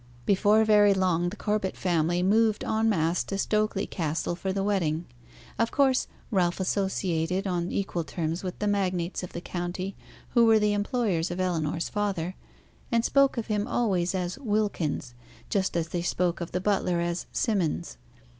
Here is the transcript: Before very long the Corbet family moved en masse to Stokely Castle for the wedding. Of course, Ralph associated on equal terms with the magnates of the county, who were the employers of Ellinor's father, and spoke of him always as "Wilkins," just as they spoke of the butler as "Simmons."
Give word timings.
Before 0.25 0.65
very 0.65 0.95
long 0.95 1.29
the 1.29 1.35
Corbet 1.35 1.77
family 1.77 2.23
moved 2.23 2.63
en 2.63 2.89
masse 2.89 3.23
to 3.25 3.37
Stokely 3.37 3.85
Castle 3.85 4.35
for 4.35 4.51
the 4.51 4.63
wedding. 4.63 5.05
Of 5.59 5.69
course, 5.69 6.07
Ralph 6.31 6.59
associated 6.59 7.45
on 7.45 7.71
equal 7.71 8.03
terms 8.03 8.41
with 8.43 8.57
the 8.57 8.65
magnates 8.65 9.21
of 9.21 9.33
the 9.33 9.41
county, 9.41 9.95
who 10.29 10.47
were 10.47 10.57
the 10.57 10.73
employers 10.73 11.29
of 11.29 11.39
Ellinor's 11.39 11.87
father, 11.89 12.35
and 12.91 13.05
spoke 13.05 13.37
of 13.37 13.45
him 13.45 13.67
always 13.67 14.15
as 14.15 14.39
"Wilkins," 14.39 15.13
just 15.51 15.77
as 15.77 15.89
they 15.89 16.01
spoke 16.01 16.41
of 16.41 16.51
the 16.51 16.59
butler 16.61 16.99
as 16.99 17.27
"Simmons." 17.31 17.99